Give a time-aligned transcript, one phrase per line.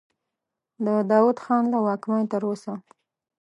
[0.85, 2.73] د داود خان له واکمنۍ تر اوسه.